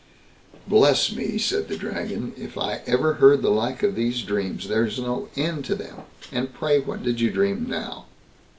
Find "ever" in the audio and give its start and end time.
2.87-3.13